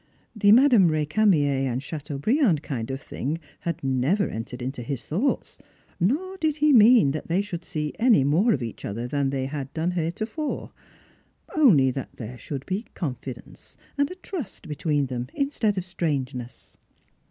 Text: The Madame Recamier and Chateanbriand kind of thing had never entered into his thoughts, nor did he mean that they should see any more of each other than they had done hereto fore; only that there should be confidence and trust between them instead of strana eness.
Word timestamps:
The 0.35 0.51
Madame 0.51 0.87
Recamier 0.89 1.69
and 1.71 1.79
Chateanbriand 1.79 2.63
kind 2.63 2.89
of 2.89 2.99
thing 2.99 3.39
had 3.59 3.83
never 3.83 4.27
entered 4.27 4.59
into 4.59 4.81
his 4.81 5.05
thoughts, 5.05 5.59
nor 5.99 6.37
did 6.37 6.55
he 6.55 6.73
mean 6.73 7.11
that 7.11 7.27
they 7.27 7.43
should 7.43 7.63
see 7.63 7.93
any 7.99 8.23
more 8.23 8.51
of 8.51 8.63
each 8.63 8.83
other 8.83 9.07
than 9.07 9.29
they 9.29 9.45
had 9.45 9.71
done 9.75 9.91
hereto 9.91 10.25
fore; 10.25 10.71
only 11.55 11.91
that 11.91 12.15
there 12.15 12.39
should 12.39 12.65
be 12.65 12.87
confidence 12.95 13.77
and 13.95 14.11
trust 14.23 14.67
between 14.67 15.05
them 15.05 15.27
instead 15.35 15.77
of 15.77 15.83
strana 15.83 16.25
eness. 16.29 16.77